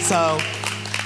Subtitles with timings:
[0.00, 0.38] So,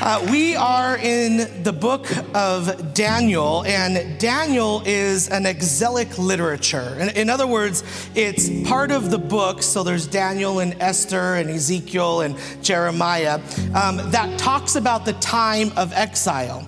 [0.00, 6.96] uh, we are in the book of Daniel, and Daniel is an exilic literature.
[6.98, 7.82] In, in, other words,
[8.14, 13.40] it's part of the book, so there's Daniel and Esther and Ezekiel and Jeremiah,
[13.74, 16.66] um, that talks about the time of exile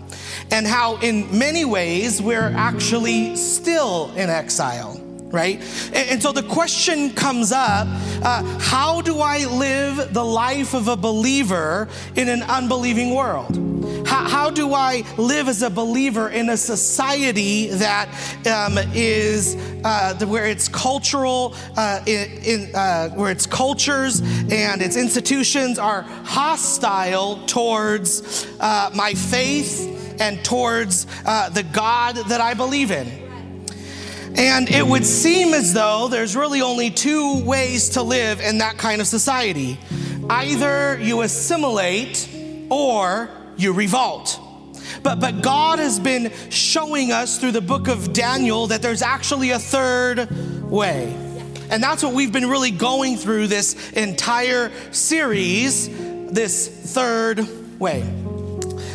[0.50, 5.60] and how, in many ways, we're actually still in exile right?
[5.92, 7.86] And, and, so the question comes up
[8.22, 13.56] uh, how do I live the life of a believer in an unbelieving world?
[14.06, 18.08] How, how do I live as a believer in a society that
[18.46, 24.20] um, is uh, where its cultural, uh, in, uh, where its cultures
[24.50, 29.94] and its institutions are hostile towards uh, my faith?
[30.20, 33.27] and towards uh, the God that I believe in.
[34.38, 38.78] And it would seem as though there's really only two ways to live in that
[38.78, 39.78] kind of society
[40.30, 42.28] either you assimilate
[42.70, 44.38] or you revolt.
[45.02, 49.50] But, but God has been showing us through the book of Daniel that there's actually
[49.50, 50.30] a third
[50.70, 51.14] way.
[51.70, 55.88] And that's what we've been really going through this entire series,
[56.32, 57.46] this third
[57.78, 58.02] way.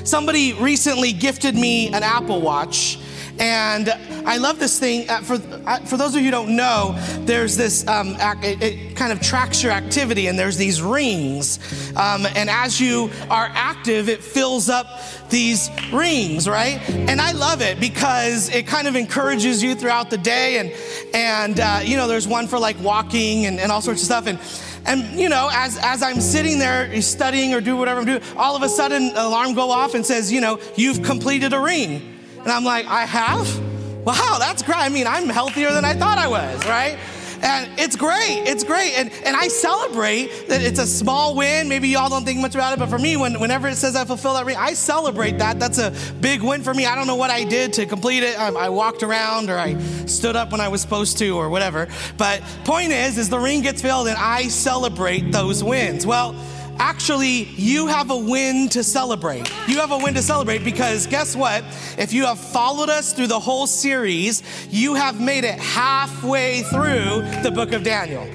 [0.03, 2.97] Somebody recently gifted me an Apple Watch.
[3.39, 3.89] And
[4.25, 5.09] I love this thing.
[5.09, 8.95] Uh, for, uh, for those of you who don't know, there's this, um, it, it,
[8.95, 11.59] kind of tracks your activity, and there's these rings.
[11.95, 16.79] Um, and as you are active, it fills up these rings, right?
[16.89, 20.59] And I love it because it kind of encourages you throughout the day.
[20.59, 20.71] And,
[21.15, 24.27] and uh, you know, there's one for like walking and, and all sorts of stuff.
[24.27, 24.39] And
[24.85, 28.55] and you know, as, as I'm sitting there studying or do whatever I'm doing, all
[28.55, 32.12] of a sudden alarm go off and says, you know, you've completed a ring.
[32.43, 33.59] And I'm like, I have?
[34.05, 34.77] Wow, that's great.
[34.77, 36.97] I mean, I'm healthier than I thought I was, right?
[37.41, 38.43] And it's great.
[38.47, 38.93] It's great.
[38.93, 41.67] And, and I celebrate that it's a small win.
[41.67, 44.05] Maybe y'all don't think much about it, but for me, when, whenever it says I
[44.05, 45.59] fulfill that ring, I celebrate that.
[45.59, 46.85] That's a big win for me.
[46.85, 48.39] I don't know what I did to complete it.
[48.39, 51.89] I, I walked around or I stood up when I was supposed to or whatever.
[52.17, 56.05] But point is, is the ring gets filled and I celebrate those wins.
[56.05, 56.35] Well,
[56.79, 59.51] actually you have a win to celebrate.
[59.67, 61.63] You have a win to celebrate because guess what?
[61.97, 67.23] If you have followed us through the whole series, you have made it halfway through
[67.41, 68.27] the book of Daniel.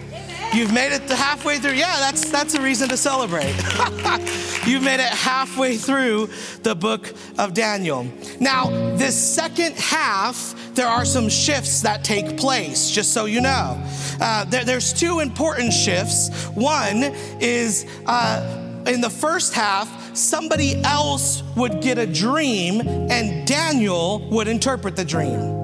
[0.54, 1.72] You've made it halfway through.
[1.75, 3.54] Yeah, that's that's a reason to celebrate.
[4.66, 6.31] You've made it halfway through
[6.62, 8.06] the book of Daniel.
[8.41, 13.83] Now, this second half, there are some shifts that take place, just so you know.
[14.21, 16.47] Uh, there, there's two important shifts.
[16.55, 17.03] One
[17.41, 24.47] is uh, in the first half, somebody else would get a dream and Daniel would
[24.47, 25.59] interpret the dream.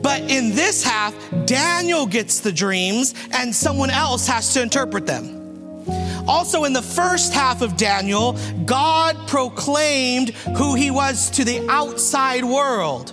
[0.00, 1.14] But in this half,
[1.46, 5.43] Daniel gets the dreams and someone else has to interpret them.
[6.26, 12.44] Also, in the first half of Daniel, God proclaimed who he was to the outside
[12.44, 13.12] world.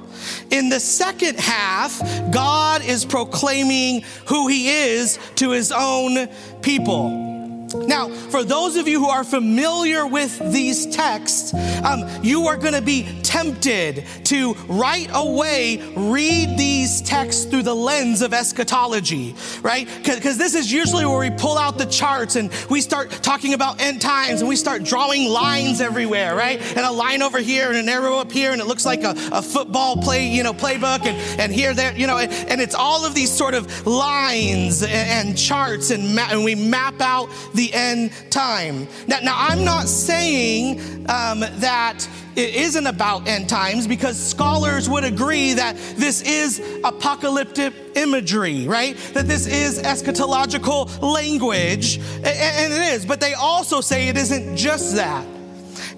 [0.52, 2.00] In the second half,
[2.32, 6.28] God is proclaiming who he is to his own
[6.62, 7.31] people.
[7.74, 12.74] Now, for those of you who are familiar with these texts, um, you are going
[12.74, 19.88] to be tempted to right away read these texts through the lens of eschatology, right?
[20.04, 23.82] Because this is usually where we pull out the charts and we start talking about
[23.82, 26.62] end times and we start drawing lines everywhere, right?
[26.76, 29.16] And a line over here and an arrow up here, and it looks like a,
[29.32, 32.76] a football play, you know, playbook, and, and here, there, you know, and, and it's
[32.76, 37.30] all of these sort of lines and, and charts, and, ma- and we map out
[37.54, 38.88] the the end time.
[39.08, 45.04] Now, now I'm not saying um, that it isn't about end times because scholars would
[45.04, 48.98] agree that this is apocalyptic imagery, right?
[49.14, 54.96] That this is eschatological language, and it is, but they also say it isn't just
[54.96, 55.24] that.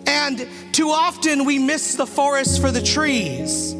[0.05, 3.71] And too often we miss the forest for the trees.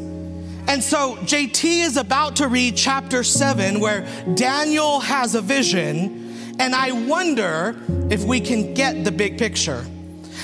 [0.66, 6.23] And so JT is about to read chapter seven, where Daniel has a vision,
[6.58, 7.76] and I wonder
[8.10, 9.84] if we can get the big picture.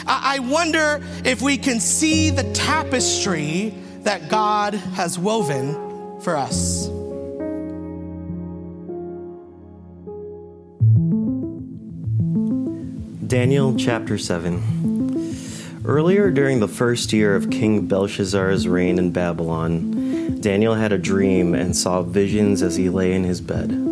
[0.06, 6.88] I wonder if we can see the tapestry that God has woven for us.
[13.26, 15.82] Daniel chapter 7.
[15.84, 21.54] Earlier during the first year of King Belshazzar's reign in Babylon, Daniel had a dream
[21.54, 23.89] and saw visions as he lay in his bed.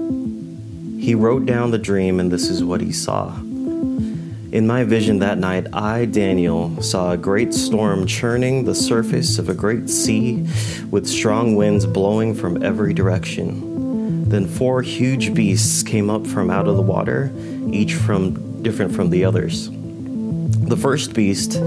[1.08, 3.34] He wrote down the dream, and this is what he saw.
[3.38, 9.48] In my vision that night, I, Daniel, saw a great storm churning the surface of
[9.48, 10.46] a great sea
[10.90, 14.28] with strong winds blowing from every direction.
[14.28, 17.32] Then four huge beasts came up from out of the water,
[17.72, 19.70] each from different from the others.
[19.70, 21.58] The first beast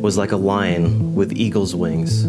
[0.00, 2.24] was like a lion with eagle's wings.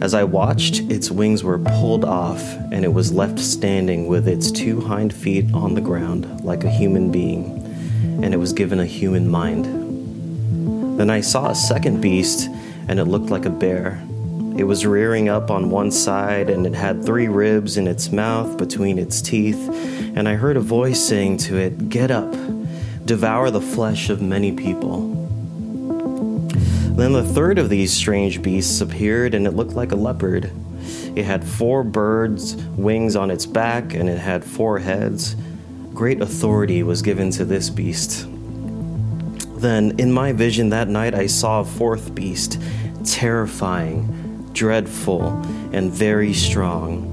[0.00, 4.50] As I watched, its wings were pulled off, and it was left standing with its
[4.50, 7.56] two hind feet on the ground like a human being
[8.22, 9.66] and it was given a human mind.
[10.98, 12.48] Then I saw a second beast,
[12.88, 14.02] and it looked like a bear.
[14.56, 18.56] It was rearing up on one side, and it had three ribs in its mouth
[18.56, 19.68] between its teeth.
[20.16, 22.32] And I heard a voice saying to it, Get up,
[23.04, 25.25] devour the flesh of many people.
[26.96, 30.50] Then the third of these strange beasts appeared, and it looked like a leopard.
[31.14, 35.36] It had four birds' wings on its back, and it had four heads
[35.96, 38.26] great authority was given to this beast.
[39.56, 42.60] Then, in my vision that night, I saw a fourth beast,
[43.02, 45.28] terrifying, dreadful,
[45.72, 47.12] and very strong.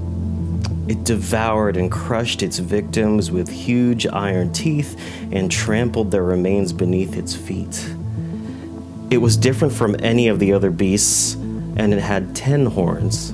[0.86, 5.00] It devoured and crushed its victims with huge iron teeth
[5.32, 7.94] and trampled their remains beneath its feet.
[9.14, 13.32] It was different from any of the other beasts, and it had ten horns.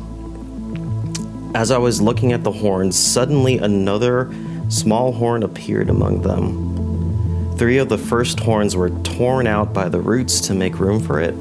[1.55, 4.31] As I was looking at the horns, suddenly another
[4.69, 7.57] small horn appeared among them.
[7.57, 11.19] Three of the first horns were torn out by the roots to make room for
[11.19, 11.35] it.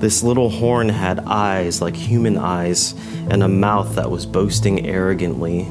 [0.00, 2.94] This little horn had eyes like human eyes
[3.28, 5.66] and a mouth that was boasting arrogantly.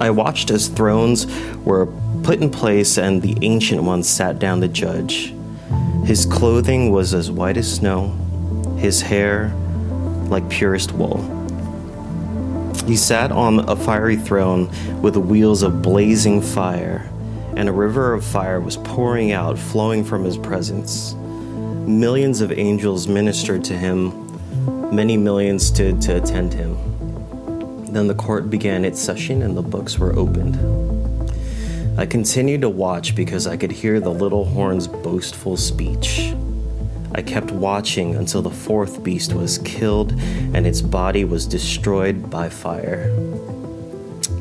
[0.00, 1.26] I watched as thrones
[1.66, 1.84] were
[2.22, 5.34] put in place and the Ancient ones sat down to judge.
[6.06, 8.10] His clothing was as white as snow,
[8.78, 9.52] his hair
[10.28, 11.18] like purest wool.
[12.86, 14.70] He sat on a fiery throne
[15.02, 17.10] with wheels of blazing fire,
[17.56, 21.14] and a river of fire was pouring out, flowing from his presence.
[21.14, 26.76] Millions of angels ministered to him, many millions stood to attend him.
[27.92, 30.95] Then the court began its session, and the books were opened.
[31.98, 36.34] I continued to watch because I could hear the little horn's boastful speech.
[37.14, 42.50] I kept watching until the fourth beast was killed and its body was destroyed by
[42.50, 43.08] fire.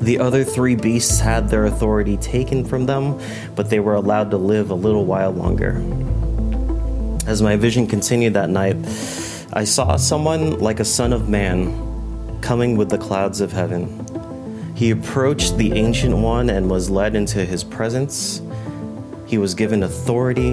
[0.01, 3.17] The other three beasts had their authority taken from them,
[3.55, 5.81] but they were allowed to live a little while longer.
[7.25, 8.75] As my vision continued that night,
[9.53, 14.04] I saw someone like a son of man coming with the clouds of heaven.
[14.75, 18.41] He approached the Ancient One and was led into his presence.
[19.25, 20.51] He was given authority,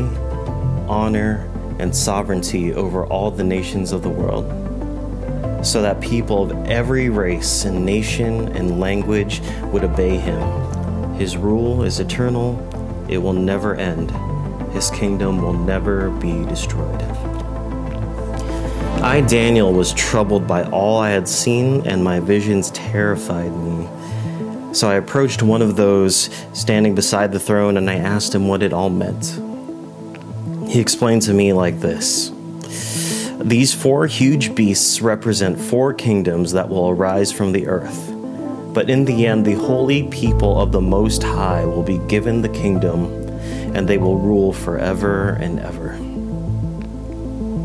[0.88, 4.46] honor, and sovereignty over all the nations of the world,
[5.66, 11.14] so that people of every race and nation and language would obey him.
[11.14, 12.60] His rule is eternal,
[13.08, 14.12] it will never end,
[14.72, 17.02] his kingdom will never be destroyed.
[19.02, 23.88] I, Daniel, was troubled by all I had seen, and my visions terrified me.
[24.72, 28.62] So I approached one of those standing beside the throne and I asked him what
[28.62, 29.38] it all meant.
[30.70, 32.32] He explained to me like this
[33.38, 38.08] These four huge beasts represent four kingdoms that will arise from the earth.
[38.72, 42.48] But in the end, the holy people of the Most High will be given the
[42.48, 43.04] kingdom,
[43.76, 45.98] and they will rule forever and ever.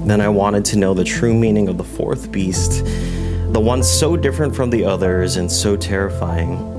[0.06, 2.84] Then I wanted to know the true meaning of the fourth beast,
[3.54, 6.77] the one so different from the others and so terrifying.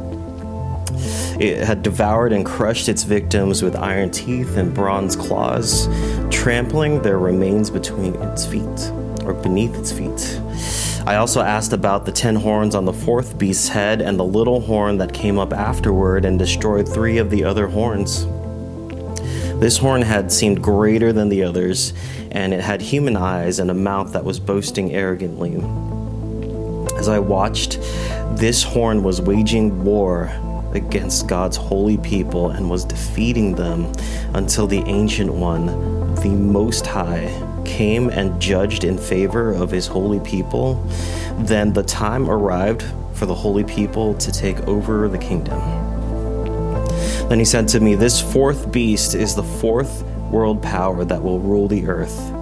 [1.40, 5.88] It had devoured and crushed its victims with iron teeth and bronze claws,
[6.30, 8.92] trampling their remains between its feet
[9.22, 10.40] or beneath its feet.
[11.06, 14.60] I also asked about the ten horns on the fourth beast's head and the little
[14.60, 18.26] horn that came up afterward and destroyed three of the other horns.
[19.60, 21.92] This horn had seemed greater than the others,
[22.32, 25.54] and it had human eyes and a mouth that was boasting arrogantly.
[26.98, 27.78] As I watched,
[28.36, 30.32] this horn was waging war
[30.72, 33.92] against God's holy people and was defeating them
[34.34, 37.28] until the Ancient One, the Most High,
[37.64, 40.74] came and judged in favor of his holy people,
[41.38, 45.58] then the time arrived for the holy people to take over the kingdom.
[47.28, 51.40] Then he said to me, This fourth beast is the fourth world power that will
[51.40, 52.32] rule the earth.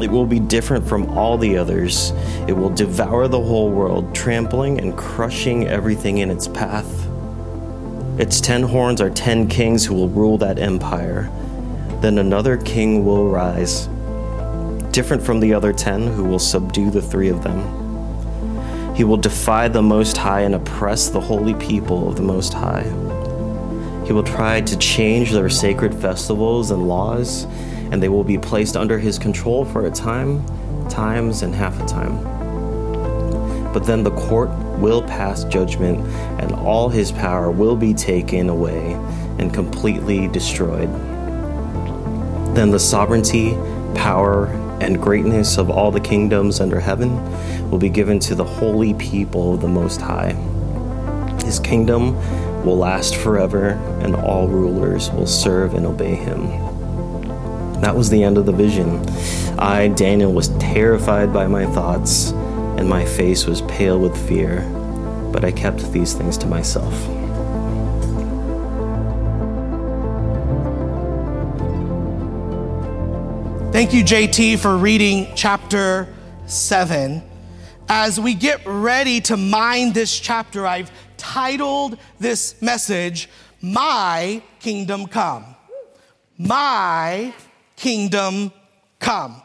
[0.00, 2.12] It will be different from all the others.
[2.46, 7.07] It will devour the whole world, trampling and crushing everything in its path.
[8.18, 11.30] Its ten horns are ten kings who will rule that empire.
[12.00, 13.86] Then another king will rise,
[14.90, 18.94] different from the other ten, who will subdue the three of them.
[18.94, 22.82] He will defy the Most High and oppress the holy people of the Most High.
[24.04, 27.46] He will try to change their sacred festivals and laws
[27.90, 30.44] and they will be placed under his control for a time,
[30.88, 32.37] times, and half a time.
[33.78, 36.04] But then the court will pass judgment,
[36.42, 38.94] and all his power will be taken away
[39.38, 40.92] and completely destroyed.
[42.56, 43.56] Then the sovereignty,
[43.94, 44.46] power,
[44.80, 47.22] and greatness of all the kingdoms under heaven
[47.70, 50.32] will be given to the holy people of the Most High.
[51.44, 52.16] His kingdom
[52.64, 53.68] will last forever,
[54.02, 56.48] and all rulers will serve and obey him.
[57.80, 59.08] That was the end of the vision.
[59.56, 62.32] I, Daniel, was terrified by my thoughts,
[62.78, 64.60] and my face was pale with fear,
[65.32, 66.94] but I kept these things to myself.
[73.72, 76.06] Thank you, JT, for reading chapter
[76.46, 77.20] 7.
[77.88, 83.28] As we get ready to mine this chapter, I've titled this message,
[83.60, 85.56] My Kingdom Come.
[86.38, 87.34] My
[87.74, 88.52] kingdom
[89.00, 89.42] come.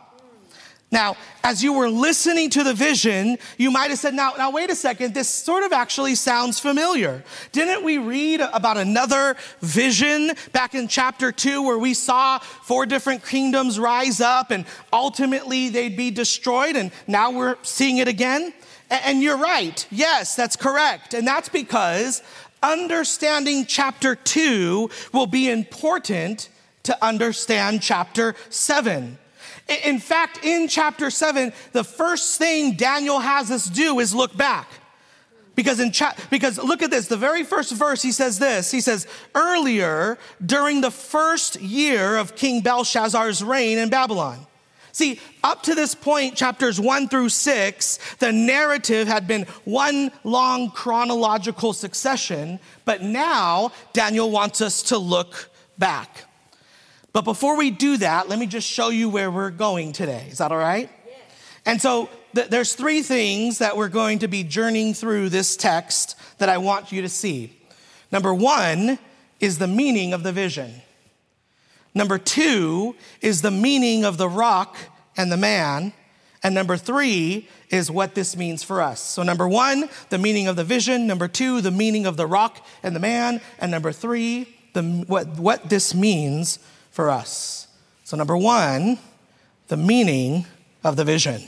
[0.94, 4.70] Now, as you were listening to the vision, you might have said, now, now wait
[4.70, 7.24] a second, this sort of actually sounds familiar.
[7.52, 13.26] Didn't we read about another vision back in chapter two where we saw four different
[13.26, 16.76] kingdoms rise up and ultimately they'd be destroyed?
[16.76, 18.54] And now we're seeing it again.
[18.92, 19.88] And you're right.
[19.90, 21.16] Yes, that's correct.
[21.16, 22.22] And that's because
[22.62, 26.50] understanding chapter two will be important
[26.84, 29.18] to understand chapter 7.
[29.68, 34.68] In fact, in chapter 7, the first thing Daniel has us do is look back.
[35.56, 38.72] Because in cha- because look at this, the very first verse he says this.
[38.72, 39.06] He says,
[39.36, 44.48] "Earlier during the first year of King Belshazzar's reign in Babylon."
[44.94, 50.70] See, up to this point, chapters one through six, the narrative had been one long
[50.70, 56.26] chronological succession, but now Daniel wants us to look back.
[57.14, 60.28] But before we do that, let me just show you where we're going today.
[60.32, 60.90] Is that all right?
[61.64, 66.16] And so th- there's three things that we're going to be journeying through this text
[66.40, 67.56] that I want you to see.
[68.12, 68.98] Number one
[69.40, 70.82] is the meaning of the vision.
[71.94, 74.76] Number two is the meaning of the rock
[75.16, 75.94] and the man.
[76.42, 79.00] And number three is what this means for us.
[79.00, 81.08] So, number one, the meaning of the vision.
[81.08, 83.40] Number two, the meaning of the rock and the man.
[83.60, 86.60] And number three, the, what, what this means
[86.94, 87.68] for us.
[88.06, 89.00] So, number one,
[89.68, 90.46] the meaning
[90.84, 91.42] of the vision.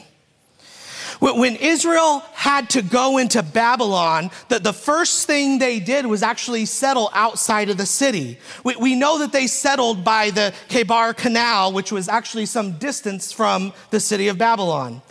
[1.20, 6.66] When Israel had to go into Babylon, the, the first thing they did was actually
[6.66, 8.38] settle outside of the city.
[8.66, 13.32] We, we know that they settled by the Chebar Canal, which was actually some distance
[13.32, 15.02] from the city of Babylon.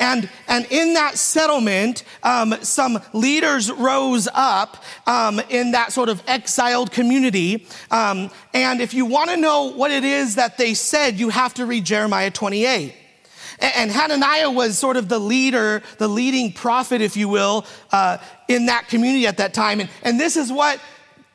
[0.00, 6.22] And, and in that settlement, um, some leaders rose up um, in that sort of
[6.26, 7.66] exiled community.
[7.90, 11.54] Um, and if you want to know what it is that they said, you have
[11.54, 12.94] to read Jeremiah 28.
[13.60, 18.66] And Hananiah was sort of the leader, the leading prophet, if you will, uh, in
[18.66, 19.80] that community at that time.
[19.80, 20.80] And, and this is what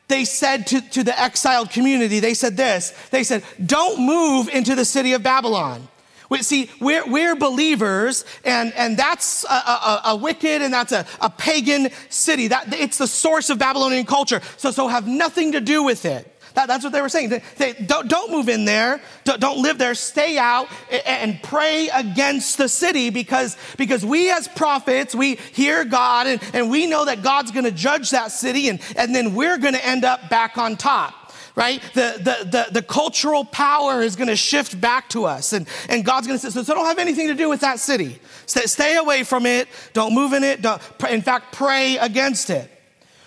[0.10, 2.20] they said to, to the exiled community.
[2.20, 2.94] They said this.
[3.12, 5.88] They said, don't move into the city of Babylon.
[6.30, 11.06] We, see, we're, we're believers, and, and that's a, a, a wicked and that's a,
[11.20, 12.50] a pagan city.
[12.50, 14.42] That, it's the source of Babylonian culture.
[14.58, 16.36] So, so have nothing to do with it.
[16.54, 17.30] That, that's what they were saying.
[17.30, 19.02] They, they, don't, don't move in there.
[19.24, 19.96] Don't, don't live there.
[19.96, 25.84] Stay out and, and pray against the city because, because we as prophets, we hear
[25.86, 29.34] God and, and we know that God's going to judge that city and, and then
[29.34, 31.19] we're going to end up back on top
[31.60, 31.82] right?
[31.94, 35.52] The, the, the, the cultural power is going to shift back to us.
[35.52, 38.18] And, and God's going to say, so, don't have anything to do with that city.
[38.46, 39.68] Stay, stay away from it.
[39.92, 40.62] Don't move in it.
[40.62, 42.72] Don't, in fact, pray against it.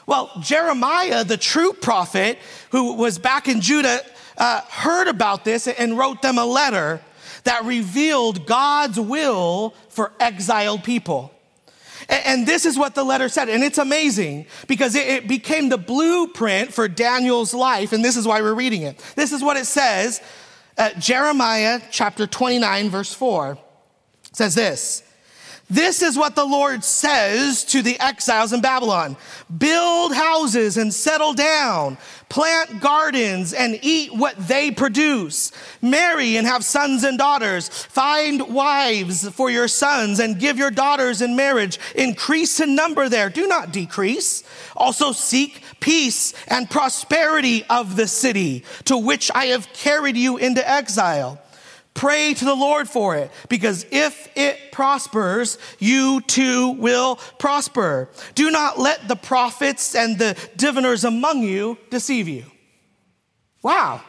[0.07, 2.39] Well, Jeremiah, the true prophet
[2.71, 4.01] who was back in Judah,
[4.39, 7.03] uh, heard about this and wrote them a letter
[7.45, 11.35] that revealed God's will for exiled people.
[12.09, 13.49] And this is what the letter said.
[13.49, 17.93] And it's amazing because it became the blueprint for Daniel's life.
[17.93, 18.99] And this is why we're reading it.
[19.17, 20.21] This is what it says
[20.79, 23.59] uh, Jeremiah chapter 29, verse 4
[24.33, 25.03] says this.
[25.73, 29.17] This is what the Lord says to the exiles in Babylon.
[29.57, 31.97] Build houses and settle down,
[32.29, 35.51] plant gardens and eat what they produce,
[35.81, 41.23] marry and have sons and daughters, find wives for your sons and give your daughters
[41.23, 44.45] in marriage, increase in number there, do not decrease.
[44.77, 50.69] Also seek peace and prosperity of the city to which I have carried you into
[50.69, 51.39] exile.
[51.95, 58.09] Pray to the Lord for it, because if it prospers, you too will prosper.
[58.35, 62.45] Do not let the prophets and the diviners among you deceive you.
[63.63, 64.01] Wow.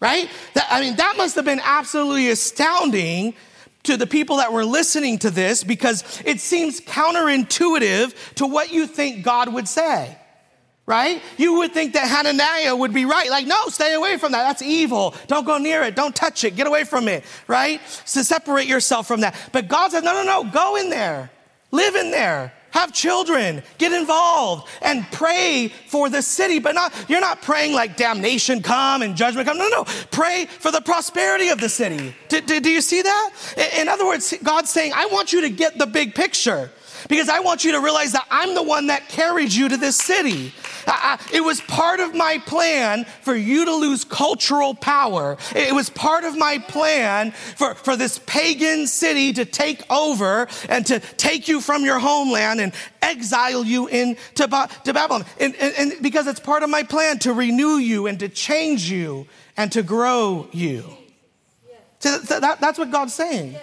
[0.00, 0.28] Right?
[0.54, 3.34] That, I mean, that must have been absolutely astounding
[3.84, 8.86] to the people that were listening to this because it seems counterintuitive to what you
[8.86, 10.18] think God would say
[10.86, 11.20] right?
[11.36, 13.28] You would think that Hananiah would be right.
[13.28, 14.44] Like, no, stay away from that.
[14.44, 15.14] That's evil.
[15.26, 15.96] Don't go near it.
[15.96, 16.54] Don't touch it.
[16.54, 17.80] Get away from it, right?
[18.04, 19.36] So separate yourself from that.
[19.52, 21.30] But God says, no, no, no, go in there.
[21.72, 22.52] Live in there.
[22.70, 27.96] Have children, get involved and pray for the city, but not, you're not praying like
[27.96, 29.56] damnation come and judgment come.
[29.56, 32.14] No, no, pray for the prosperity of the city.
[32.28, 33.30] Do, do, do you see that?
[33.78, 36.70] In other words, God's saying, I want you to get the big picture
[37.08, 39.96] because I want you to realize that I'm the one that carried you to this
[39.96, 40.52] city.
[40.86, 45.36] I, I, it was part of my plan for you to lose cultural power.
[45.54, 50.86] It was part of my plan for, for this pagan city to take over and
[50.86, 54.20] to take you from your homeland and exile you into
[54.84, 55.24] to Babylon.
[55.40, 58.90] And, and, and because it's part of my plan to renew you and to change
[58.90, 59.26] you
[59.56, 60.84] and to grow you.
[61.98, 63.56] So that, that's what God's saying.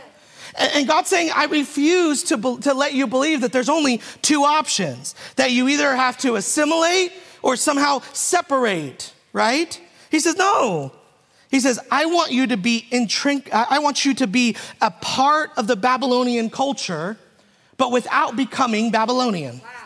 [0.56, 5.16] And God's saying, I refuse to, to let you believe that there's only two options
[5.36, 9.80] that you either have to assimilate or somehow separate, right?
[10.12, 10.92] He says, no.
[11.50, 15.52] He says, I want you to be intrink- I want you to be a part
[15.56, 17.18] of the Babylonian culture,
[17.78, 19.60] but without becoming Babylonian.
[19.60, 19.83] Wow.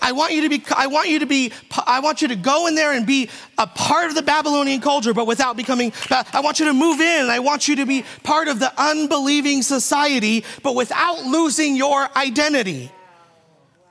[0.00, 1.52] I want you to be, I want you to be,
[1.86, 5.14] I want you to go in there and be a part of the Babylonian culture,
[5.14, 7.30] but without becoming, I want you to move in.
[7.30, 12.90] I want you to be part of the unbelieving society, but without losing your identity.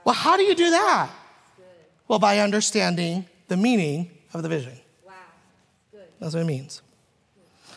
[0.04, 1.10] Well, how do you do that?
[2.08, 4.74] Well, by understanding the meaning of the vision.
[5.06, 5.14] Wow.
[6.20, 6.82] That's what it means.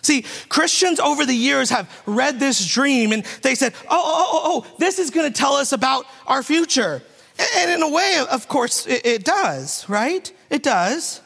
[0.02, 4.40] See, Christians over the years have read this dream and they said, oh, oh, oh,
[4.44, 7.02] oh, this is going to tell us about our future.
[7.56, 10.32] And in a way, of course, it, does, right?
[10.50, 11.20] It does.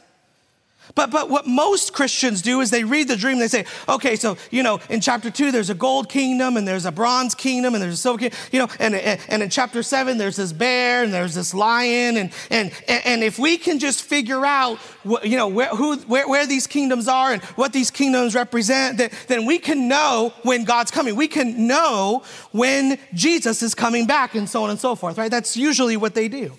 [0.94, 4.36] But, but what most Christians do is they read the dream, they say, okay, so,
[4.52, 7.82] you know, in chapter two, there's a gold kingdom and there's a bronze kingdom and
[7.82, 11.12] there's a silver kingdom, you know, and, and in chapter seven, there's this bear and
[11.12, 12.16] there's this lion.
[12.16, 16.28] And, and, and if we can just figure out, what, you know, where, who, where,
[16.28, 20.62] where these kingdoms are and what these kingdoms represent, then, then we can know when
[20.62, 21.16] God's coming.
[21.16, 25.30] We can know when Jesus is coming back and so on and so forth, right?
[25.30, 26.52] That's usually what they do.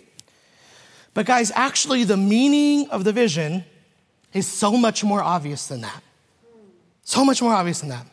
[1.14, 3.64] But guys, actually, the meaning of the vision
[4.36, 6.04] is so much more obvious than that.
[7.04, 8.06] So much more obvious than that.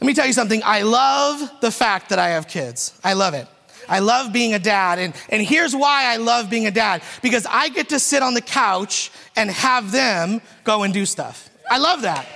[0.00, 0.62] Let me tell you something.
[0.64, 2.98] I love the fact that I have kids.
[3.04, 3.46] I love it.
[3.88, 4.98] I love being a dad.
[4.98, 8.34] And, and here's why I love being a dad because I get to sit on
[8.34, 11.50] the couch and have them go and do stuff.
[11.70, 12.26] I love that.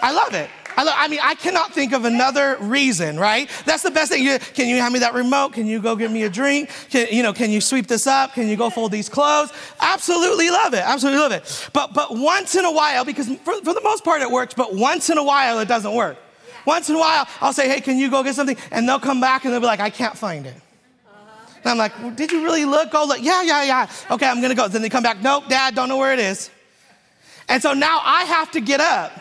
[0.00, 0.48] I love it.
[0.76, 3.50] I, mean, I cannot think of another reason, right?
[3.64, 4.22] That's the best thing.
[4.24, 5.52] You, can you hand me that remote?
[5.52, 6.70] Can you go get me a drink?
[6.90, 8.34] Can, you know, can you sweep this up?
[8.34, 9.52] Can you go fold these clothes?
[9.80, 10.82] Absolutely love it.
[10.84, 11.70] Absolutely love it.
[11.72, 14.74] But, but once in a while, because for, for the most part it works, but
[14.74, 16.16] once in a while it doesn't work.
[16.66, 18.56] Once in a while, I'll say, hey, can you go get something?
[18.70, 20.54] And they'll come back and they'll be like, I can't find it.
[21.62, 22.90] And I'm like, well, did you really look?
[22.90, 23.18] Go look.
[23.20, 23.90] Yeah, yeah, yeah.
[24.10, 24.68] Okay, I'm gonna go.
[24.68, 26.50] Then they come back, nope, dad, don't know where it is.
[27.48, 29.12] And so now I have to get up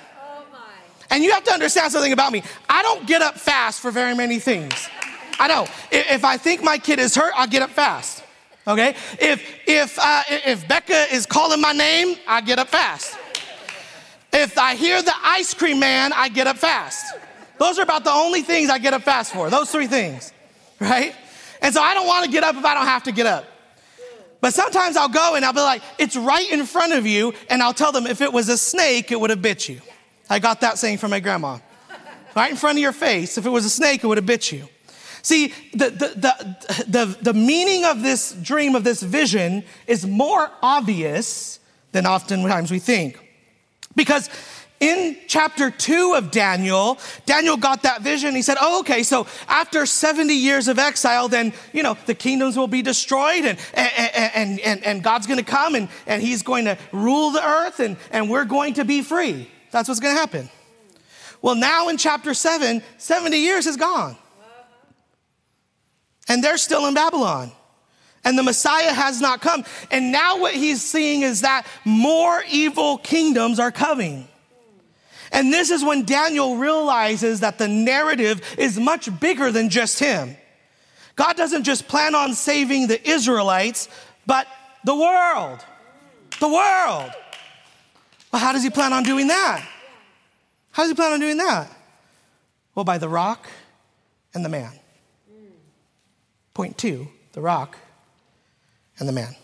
[1.10, 2.44] and you have to understand something about me.
[2.70, 4.90] I don't get up fast for very many things.
[5.40, 5.70] I don't.
[5.92, 8.24] If I think my kid is hurt, I'll get up fast.
[8.68, 8.96] Okay?
[9.20, 13.18] If if uh, if Becca is calling my name, I get up fast.
[14.32, 17.16] If I hear the ice cream man, I get up fast.
[17.58, 19.50] Those are about the only things I get up fast for.
[19.50, 20.32] Those three things,
[20.80, 21.16] right?
[21.62, 23.46] And so I don't want to get up if I don't have to get up.
[24.42, 27.62] But sometimes I'll go and I'll be like, it's right in front of you, and
[27.62, 29.82] I'll tell them if it was a snake, it would have bit you.
[30.30, 31.60] I got that saying from my grandma.
[32.36, 33.38] Right in front of your face.
[33.38, 34.68] If it was a snake, it would have bit you.
[35.22, 41.60] See, the, the, the, the, meaning of this dream, of this vision, is more obvious
[41.92, 43.20] than oftentimes we think.
[43.96, 44.30] Because
[44.80, 48.34] in chapter two of Daniel, Daniel got that vision.
[48.34, 52.56] He said, Oh, okay, so after 70 years of exile, then, you know, the kingdoms
[52.56, 56.66] will be destroyed and, and, and, and God's going to come and, and he's going
[56.66, 59.50] to rule the earth and, and we're going to be free.
[59.72, 60.50] That's what's going to happen.
[61.42, 64.18] Well, now in chapter seven, 70 years is gone.
[66.28, 67.52] And they're still in Babylon
[68.24, 69.64] and the Messiah has not come.
[69.92, 74.28] And now what he's seeing is that more evil kingdoms are coming.
[75.32, 80.36] And this is when Daniel realizes that the narrative is much bigger than just him.
[81.16, 83.90] God doesn't just plan on saving the Israelites,
[84.26, 84.48] but
[84.86, 85.64] the world.
[86.40, 87.12] The world.
[88.32, 89.68] Well, how does he plan on doing that?
[90.72, 91.72] How does he plan on doing that?
[92.76, 93.48] Well, by the rock
[94.34, 94.72] and the man.
[96.54, 97.78] Point two the rock
[98.98, 99.36] and the man.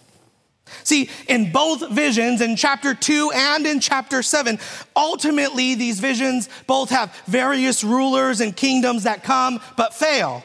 [0.84, 4.60] See, in both visions, in chapter 2 and in chapter 7,
[4.96, 10.44] ultimately these visions both have various rulers and kingdoms that come but fail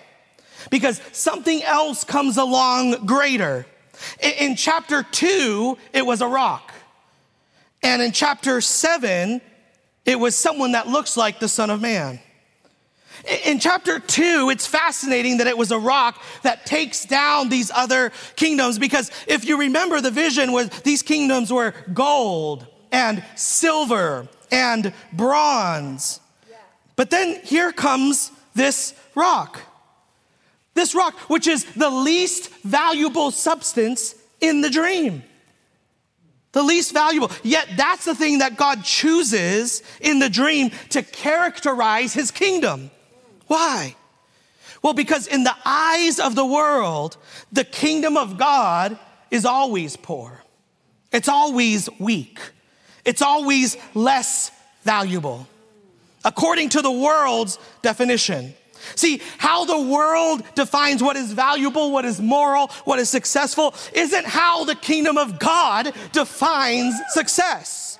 [0.70, 3.66] because something else comes along greater.
[4.22, 6.72] In, chapter 2, it was a rock.
[7.82, 9.40] And in chapter 7,
[10.04, 12.20] it was someone that looks like the Son of Man.
[13.44, 18.12] In chapter two, it's fascinating that it was a rock that takes down these other
[18.34, 24.92] kingdoms because if you remember the vision was these kingdoms were gold and silver and
[25.12, 26.20] bronze.
[26.96, 29.60] But then here comes this rock.
[30.74, 35.22] This rock, which is the least valuable substance in the dream.
[36.52, 37.30] The least valuable.
[37.42, 42.90] Yet that's the thing that God chooses in the dream to characterize his kingdom.
[43.46, 43.94] Why?
[44.82, 47.16] Well, because in the eyes of the world,
[47.52, 48.98] the kingdom of God
[49.30, 50.42] is always poor.
[51.12, 52.40] It's always weak.
[53.04, 54.50] It's always less
[54.82, 55.46] valuable.
[56.24, 58.54] According to the world's definition.
[58.96, 64.26] See, how the world defines what is valuable, what is moral, what is successful, isn't
[64.26, 67.90] how the kingdom of God defines success.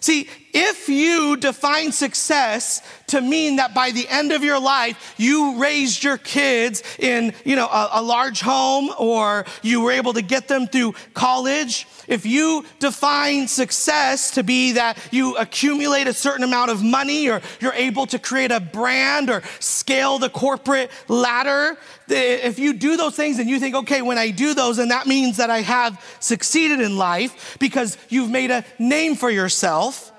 [0.00, 5.60] See, if you define success to mean that by the end of your life, you
[5.60, 10.22] raised your kids in, you know, a, a, large home or you were able to
[10.22, 16.42] get them through college, if you define success to be that you accumulate a certain
[16.42, 21.76] amount of money or you're able to create a brand or scale the corporate ladder,
[22.08, 25.06] if you do those things and you think, okay, when I do those, and that
[25.06, 30.10] means that I have succeeded in life because you've made a name for yourself,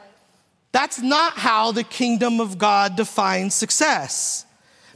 [0.71, 4.45] that's not how the kingdom of God defines success.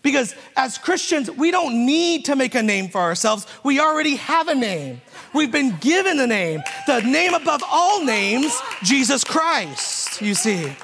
[0.03, 3.47] Because as Christians, we don't need to make a name for ourselves.
[3.63, 5.01] We already have a name.
[5.33, 10.75] We've been given a name, the name above all names, Jesus Christ, you see.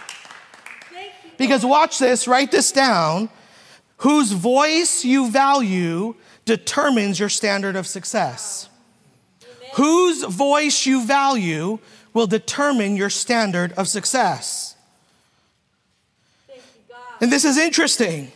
[1.38, 3.30] Because watch this, write this down.
[3.98, 8.70] Whose voice you value determines your standard of success.
[9.76, 11.80] Whose voice you value
[12.14, 14.76] will determine your standard of success.
[17.22, 18.32] And this is interesting.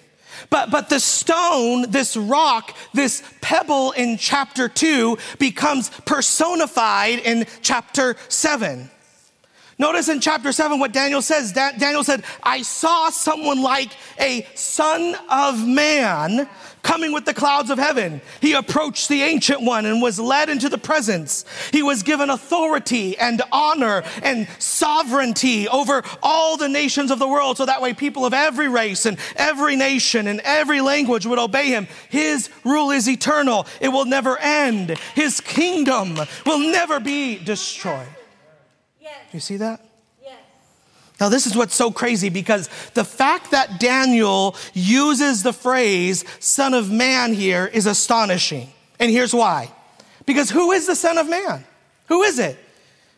[0.49, 8.15] But, but the stone, this rock, this pebble in chapter two becomes personified in chapter
[8.29, 8.89] seven.
[9.79, 11.51] Notice in chapter seven what Daniel says.
[11.51, 16.47] Daniel said, I saw someone like a son of man
[16.83, 18.21] coming with the clouds of heaven.
[18.41, 21.45] He approached the ancient one and was led into the presence.
[21.71, 27.57] He was given authority and honor and sovereignty over all the nations of the world.
[27.57, 31.67] So that way people of every race and every nation and every language would obey
[31.67, 31.87] him.
[32.09, 33.65] His rule is eternal.
[33.81, 34.91] It will never end.
[35.15, 38.07] His kingdom will never be destroyed.
[39.31, 39.92] You see that?
[41.19, 46.73] Now, this is what's so crazy because the fact that Daniel uses the phrase Son
[46.73, 48.71] of Man here is astonishing.
[48.99, 49.71] And here's why.
[50.25, 51.63] Because who is the Son of Man?
[52.07, 52.57] Who is it?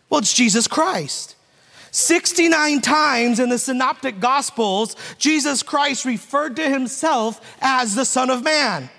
[0.09, 1.35] Well, it's Jesus Christ.
[1.91, 8.43] 69 times in the Synoptic Gospels, Jesus Christ referred to himself as the Son of
[8.43, 8.89] Man.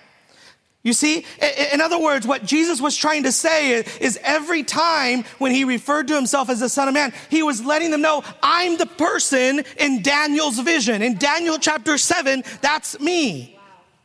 [0.87, 1.27] You see,
[1.73, 6.07] in other words, what Jesus was trying to say is every time when he referred
[6.07, 9.65] to himself as the Son of Man, he was letting them know, I'm the person
[9.81, 11.03] in Daniel's vision.
[11.03, 13.59] In Daniel chapter 7, that's me.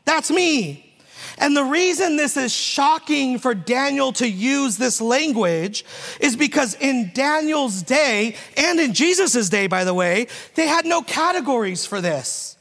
[0.05, 0.91] That's me.
[1.37, 5.85] And the reason this is shocking for Daniel to use this language
[6.19, 11.03] is because in Daniel's day, and in Jesus' day, by the way, they had no
[11.03, 12.57] categories for this.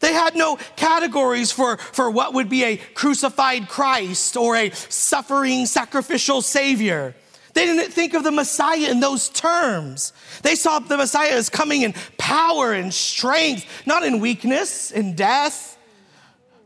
[0.00, 5.66] They had no categories for, for what would be a crucified Christ or a suffering
[5.66, 7.14] sacrificial Savior.
[7.54, 10.12] They didn't think of the Messiah in those terms.
[10.42, 15.76] They saw the Messiah as coming in power and strength, not in weakness and death.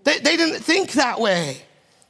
[0.04, 1.62] They, they didn't think that way,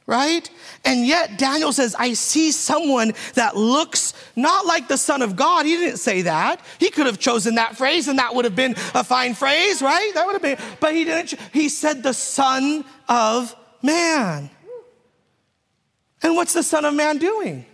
[0.05, 0.49] right?
[0.83, 5.65] And yet Daniel says, I see someone that looks not like the Son of God.
[5.65, 6.61] He didn't say that.
[6.79, 10.11] He could have chosen that phrase and that would have been a fine phrase, right?
[10.13, 11.39] That would have been, but he didn't.
[11.51, 14.49] He said the Son of Man.
[16.21, 17.65] And what's the Son of Man doing?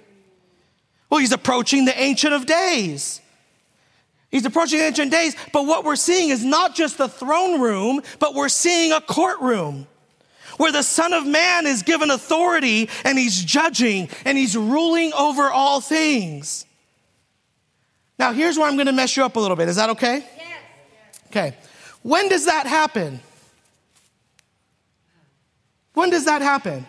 [1.09, 3.21] Well, he's approaching the Ancient of Days.
[4.31, 8.01] He's approaching the Ancient Days, but what we're seeing is not just the throne room,
[8.19, 9.87] but we're seeing a courtroom
[10.59, 15.49] where the Son of Man is given authority and he's judging and he's ruling over
[15.49, 16.65] all things.
[18.19, 19.69] Now, here's where I'm going to mess you up a little bit.
[19.69, 20.17] Is that okay?
[20.17, 21.21] Yes.
[21.27, 21.57] Okay.
[22.03, 23.21] When does that happen?
[25.93, 26.85] When does that happen?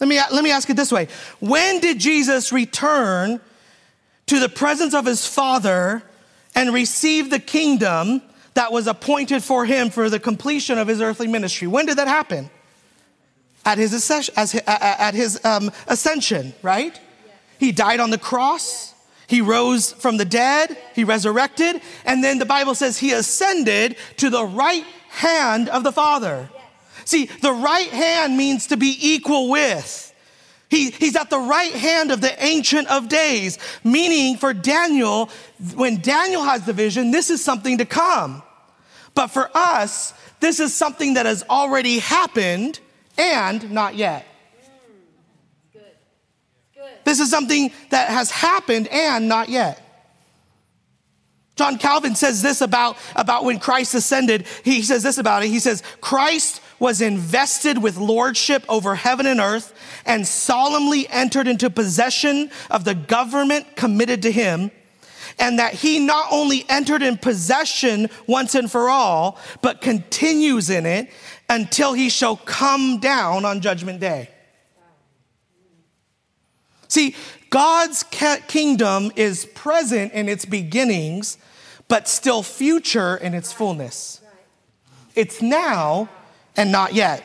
[0.00, 1.06] Let me, let me ask it this way
[1.38, 3.40] When did Jesus return
[4.26, 6.02] to the presence of his Father
[6.56, 8.22] and receive the kingdom
[8.58, 11.68] that was appointed for him for the completion of his earthly ministry.
[11.68, 12.50] When did that happen?
[13.64, 14.34] At his, ascension,
[14.66, 16.98] at his um, ascension, right?
[17.60, 18.94] He died on the cross.
[19.28, 20.76] He rose from the dead.
[20.96, 21.80] He resurrected.
[22.04, 26.50] And then the Bible says he ascended to the right hand of the Father.
[27.04, 30.12] See, the right hand means to be equal with.
[30.68, 35.30] He, he's at the right hand of the Ancient of Days, meaning for Daniel,
[35.76, 38.42] when Daniel has the vision, this is something to come.
[39.18, 42.78] But for us, this is something that has already happened
[43.18, 44.24] and not yet.
[47.02, 49.82] This is something that has happened and not yet.
[51.56, 54.46] John Calvin says this about, about when Christ ascended.
[54.62, 55.48] He says this about it.
[55.48, 59.74] He says, Christ was invested with lordship over heaven and earth
[60.06, 64.70] and solemnly entered into possession of the government committed to him
[65.38, 70.86] and that he not only entered in possession once and for all, but continues in
[70.86, 71.10] it
[71.48, 74.28] until he shall come down on judgment day.
[76.88, 77.14] See,
[77.50, 78.02] God's
[78.48, 81.38] kingdom is present in its beginnings,
[81.86, 84.20] but still future in its fullness.
[85.14, 86.08] It's now
[86.56, 87.22] and not yet.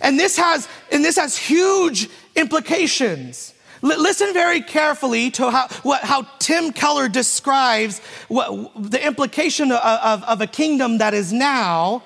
[0.00, 3.54] And this has, and this has huge implications.
[3.82, 9.80] L- listen very carefully to how, what, how Tim Keller describes what, the implication of,
[9.80, 12.02] of, of a kingdom that is now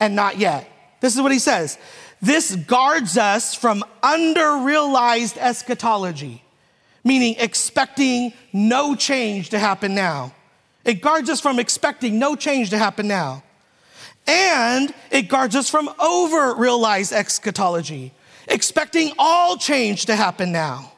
[0.00, 0.70] and not yet.
[1.00, 1.78] This is what he says.
[2.22, 6.42] This guards us from under-realized eschatology,
[7.02, 10.32] meaning expecting no change to happen now.
[10.84, 13.42] It guards us from expecting no change to happen now.
[14.26, 18.12] And it guards us from over realized eschatology,
[18.48, 20.92] expecting all change to happen now.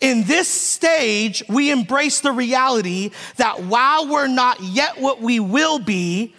[0.00, 5.78] In this stage, we embrace the reality that while we're not yet what we will
[5.78, 6.34] be,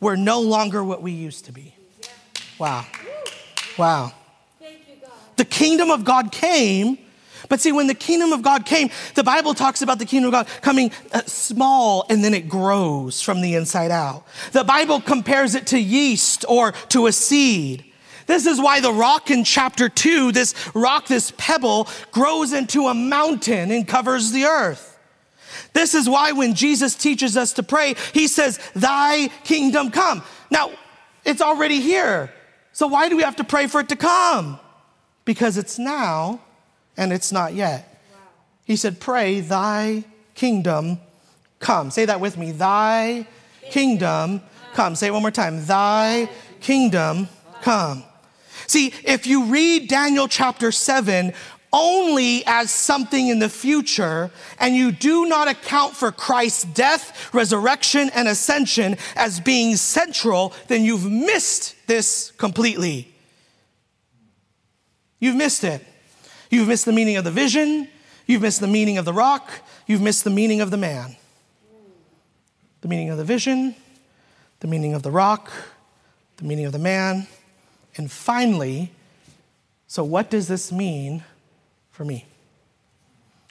[0.00, 1.74] we're no longer what we used to be.
[2.58, 2.86] Wow.
[3.78, 4.12] Wow.
[5.36, 6.98] The kingdom of God came,
[7.48, 10.32] but see, when the kingdom of God came, the Bible talks about the kingdom of
[10.32, 14.24] God coming uh, small and then it grows from the inside out.
[14.52, 17.84] The Bible compares it to yeast or to a seed.
[18.26, 22.94] This is why the rock in chapter two, this rock, this pebble, grows into a
[22.94, 24.98] mountain and covers the earth.
[25.72, 30.22] This is why when Jesus teaches us to pray, he says, Thy kingdom come.
[30.50, 30.70] Now,
[31.24, 32.32] it's already here.
[32.72, 34.58] So why do we have to pray for it to come?
[35.24, 36.40] Because it's now
[36.96, 37.90] and it's not yet.
[38.64, 40.98] He said, Pray, Thy kingdom
[41.58, 41.90] come.
[41.90, 42.52] Say that with me.
[42.52, 43.26] Thy
[43.70, 44.42] kingdom
[44.74, 44.94] come.
[44.94, 45.64] Say it one more time.
[45.66, 46.28] Thy
[46.60, 47.28] kingdom
[47.62, 48.04] come.
[48.66, 51.32] See, if you read Daniel chapter 7
[51.74, 58.10] only as something in the future, and you do not account for Christ's death, resurrection,
[58.14, 63.12] and ascension as being central, then you've missed this completely.
[65.18, 65.84] You've missed it.
[66.48, 67.88] You've missed the meaning of the vision,
[68.26, 69.50] you've missed the meaning of the rock,
[69.88, 71.16] you've missed the meaning of the man.
[72.82, 73.74] The meaning of the vision,
[74.60, 75.50] the meaning of the rock,
[76.36, 77.26] the meaning of the man
[77.96, 78.90] and finally,
[79.86, 81.24] so what does this mean
[81.90, 82.26] for me?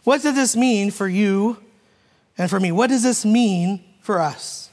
[0.04, 1.58] What does this mean for you
[2.38, 2.72] and for me?
[2.72, 4.70] What does this mean for us?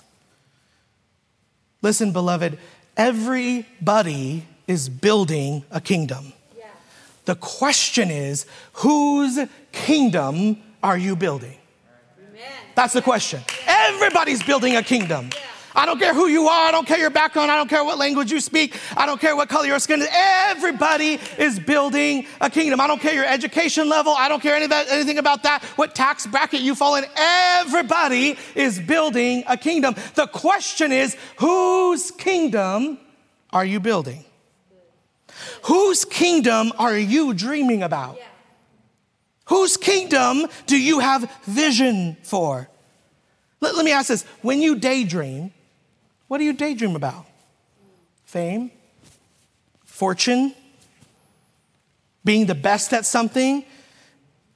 [1.83, 2.59] Listen, beloved,
[2.97, 6.33] everybody is building a kingdom.
[6.59, 6.67] Yeah.
[7.25, 9.39] The question is, whose
[9.73, 11.57] kingdom are you building?
[12.29, 12.43] Amen.
[12.75, 13.43] That's the question.
[13.67, 15.31] Everybody's building a kingdom.
[15.33, 15.50] Yeah.
[15.81, 16.69] I don't care who you are.
[16.69, 17.51] I don't care your background.
[17.51, 18.79] I don't care what language you speak.
[18.99, 20.09] I don't care what color your skin is.
[20.13, 22.83] Everybody is building a kingdom.
[22.83, 24.15] I don't care your education level.
[24.15, 27.07] I don't care anything about that, what tax bracket you fall in.
[27.17, 29.95] Everybody is building a kingdom.
[30.17, 32.99] The question is, whose kingdom
[33.51, 34.27] are you building?
[35.63, 38.19] Whose kingdom are you dreaming about?
[39.47, 42.69] Whose kingdom do you have vision for?
[43.63, 45.55] Let, let me ask this when you daydream,
[46.31, 47.27] what do you daydream about?
[48.25, 48.71] Fame?
[49.85, 50.55] Fortune?
[52.25, 53.65] Being the best at something?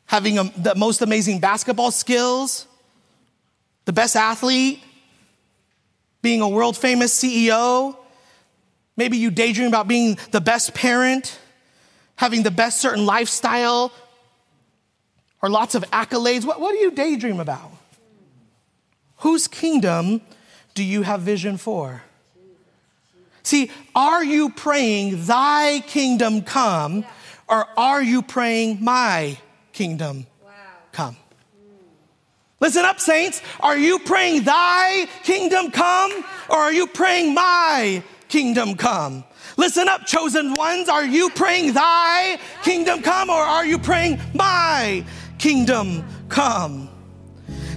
[0.06, 2.68] Having a, the most amazing basketball skills?
[3.86, 4.84] The best athlete?
[6.22, 7.96] Being a world famous CEO?
[8.96, 11.36] Maybe you daydream about being the best parent,
[12.14, 13.90] having the best certain lifestyle,
[15.42, 16.44] or lots of accolades.
[16.44, 17.72] What, what do you daydream about?
[19.16, 20.20] Whose kingdom
[20.74, 22.02] do you have vision for?
[23.42, 27.04] See, are you praying, Thy kingdom come,
[27.48, 29.38] or are you praying, My
[29.72, 30.26] kingdom
[30.92, 31.16] come?
[32.60, 33.42] Listen up, saints.
[33.60, 39.24] Are you praying, Thy kingdom come, or are you praying, My kingdom come?
[39.58, 40.88] Listen up, chosen ones.
[40.88, 45.04] Are you praying, Thy kingdom come, or are you praying, My
[45.38, 46.83] kingdom come?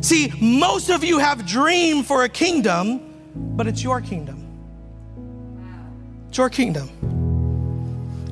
[0.08, 3.02] See, most of you have dreamed for a kingdom,
[3.36, 4.42] but it's your kingdom.
[6.30, 6.88] It's your kingdom.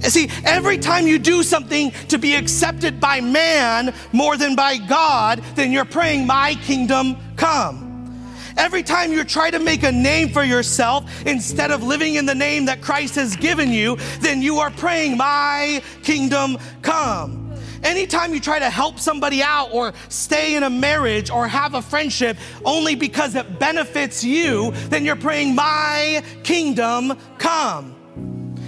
[0.01, 4.77] And see, every time you do something to be accepted by man more than by
[4.77, 8.25] God, then you're praying, My kingdom come.
[8.55, 12.35] Every time you try to make a name for yourself instead of living in the
[12.35, 17.44] name that Christ has given you, then you are praying, My kingdom come.
[17.83, 21.81] Anytime you try to help somebody out or stay in a marriage or have a
[21.81, 27.94] friendship only because it benefits you, then you're praying, My kingdom come.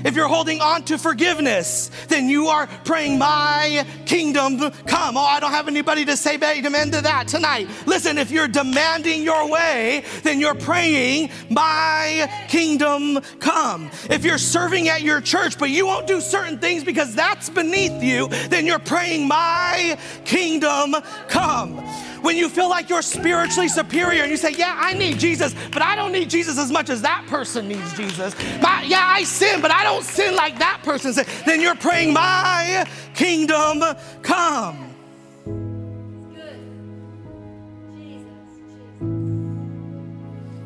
[0.08, 5.18] If you're holding on to forgiveness, then you are praying, My kingdom come.
[5.18, 7.68] Oh, I don't have anybody to say amen to that tonight.
[7.86, 13.92] Listen, if you're demanding your way, then you're praying, My kingdom come.
[14.10, 18.02] If you're serving at your church, but you won't do certain things because that's beneath
[18.02, 20.96] you, then you're praying, My kingdom
[21.28, 21.86] come
[22.22, 25.82] when you feel like you're spiritually superior and you say, Yeah, I need Jesus, but
[25.82, 28.36] I don't need Jesus as much as that person needs Jesus.
[28.62, 31.28] But, yeah, I sin, but I don't sin like that person said.
[31.46, 33.84] Then you're praying, My kingdom
[34.22, 34.84] come.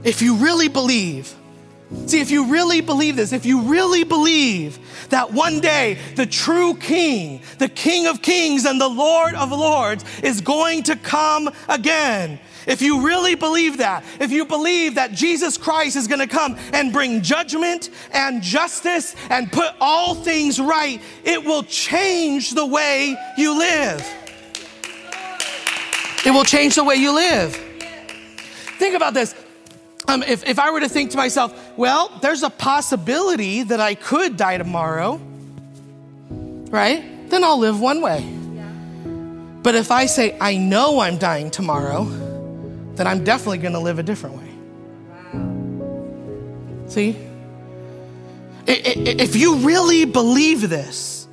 [0.03, 1.35] If you really believe,
[2.05, 6.75] see, if you really believe this, if you really believe that one day the true
[6.75, 12.39] King, the King of Kings and the Lord of Lords is going to come again.
[12.67, 16.57] If you really believe that, if you believe that Jesus Christ is going to come
[16.73, 23.15] and bring judgment and justice and put all things right, it will change the way
[23.37, 24.07] you live.
[26.23, 27.55] It will change the way you live.
[28.77, 29.33] Think about this.
[30.11, 33.95] Um, if, if I were to think to myself, well, there's a possibility that I
[33.95, 35.21] could die tomorrow,
[36.69, 37.29] right?
[37.29, 38.21] Then I'll live one way.
[39.63, 42.03] But if I say, I know I'm dying tomorrow,
[42.95, 44.49] then I'm definitely going to live a different way.
[46.89, 47.15] See?
[48.67, 51.25] If you really believe this,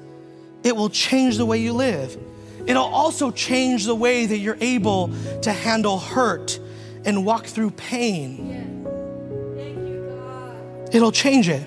[0.62, 2.16] it will change the way you live.
[2.64, 5.10] It'll also change the way that you're able
[5.42, 6.60] to handle hurt
[7.04, 8.57] and walk through pain.
[10.92, 11.62] It'll change it.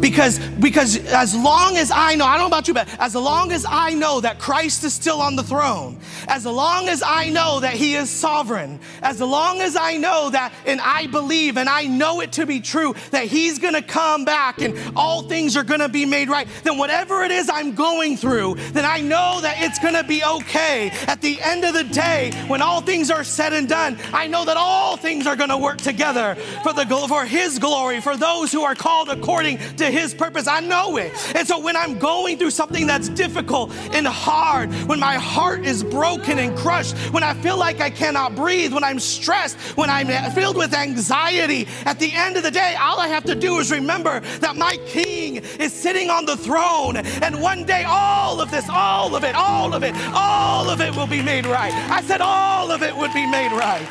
[0.00, 3.52] Because, because as long as I know, I don't know about you, but as long
[3.52, 7.60] as I know that Christ is still on the throne, as long as I know
[7.60, 11.84] that He is sovereign, as long as I know that and I believe and I
[11.84, 15.88] know it to be true that He's gonna come back and all things are gonna
[15.88, 19.78] be made right, then whatever it is I'm going through, then I know that it's
[19.78, 20.90] gonna be okay.
[21.06, 24.44] At the end of the day, when all things are said and done, I know
[24.44, 28.62] that all things are gonna work together for the for His glory, for those who
[28.62, 30.46] are called according to His purpose.
[30.46, 31.12] I know it.
[31.34, 35.82] And so when I'm going through something that's difficult and hard, when my heart is
[35.82, 40.08] broken and crushed, when I feel like I cannot breathe, when I'm stressed, when I'm
[40.32, 43.70] filled with anxiety, at the end of the day, all I have to do is
[43.70, 46.96] remember that my King is sitting on the throne.
[46.96, 50.94] And one day, all of this, all of it, all of it, all of it
[50.94, 51.72] will be made right.
[51.90, 53.88] I said, all of it would be made right.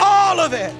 [0.00, 0.74] All of it.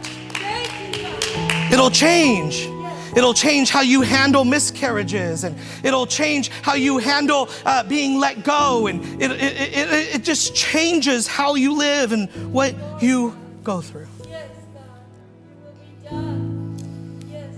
[1.72, 2.68] It'll change.
[3.16, 8.42] It'll change how you handle miscarriages, and it'll change how you handle uh, being let
[8.42, 8.86] go.
[8.88, 14.08] And it, it, it, it just changes how you live and what you go through.
[14.28, 14.50] Yes,
[17.30, 17.50] yes,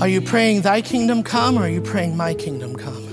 [0.00, 3.04] are you praying, Thy kingdom come, or are you praying, My kingdom come?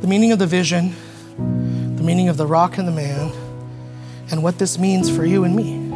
[0.00, 0.94] The meaning of the vision,
[1.36, 3.30] the meaning of the rock and the man,
[4.30, 5.87] and what this means for you and me.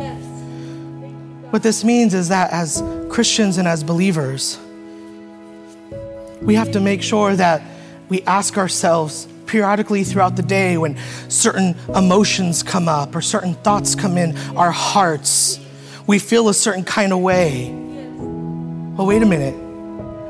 [1.52, 4.58] What this means is that as Christians and as believers,
[6.40, 7.60] we have to make sure that
[8.08, 10.96] we ask ourselves periodically throughout the day when
[11.28, 15.60] certain emotions come up or certain thoughts come in our hearts,
[16.06, 17.68] we feel a certain kind of way.
[18.96, 19.52] Well, wait a minute.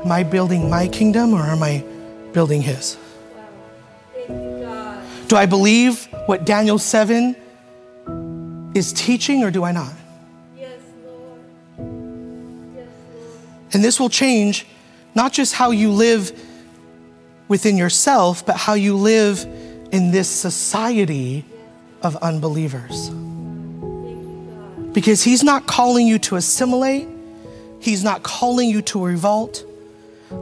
[0.03, 1.85] Am I building my kingdom or am I
[2.33, 2.97] building his?
[4.27, 9.93] Do I believe what Daniel 7 is teaching or do I not?
[13.73, 14.65] And this will change
[15.15, 16.31] not just how you live
[17.47, 19.43] within yourself, but how you live
[19.91, 21.45] in this society
[22.01, 23.09] of unbelievers.
[24.93, 27.07] Because he's not calling you to assimilate,
[27.79, 29.65] he's not calling you to revolt,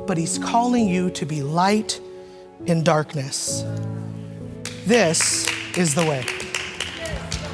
[0.08, 2.00] but he's calling you to be light
[2.66, 3.64] in darkness.
[4.86, 6.26] This is the way.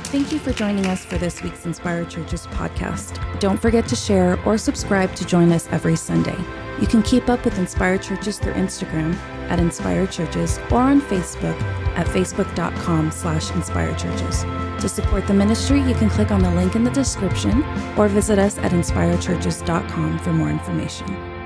[0.07, 3.39] Thank you for joining us for this week's Inspire Churches podcast.
[3.41, 6.37] Don't forget to share or subscribe to join us every Sunday.
[6.79, 9.13] You can keep up with Inspire Churches through Instagram
[9.49, 11.61] at Inspire Churches or on Facebook
[11.97, 14.43] at facebook.com slash Inspire Churches.
[14.81, 17.61] To support the ministry, you can click on the link in the description
[17.97, 21.36] or visit us at inspirechurches.com for more information.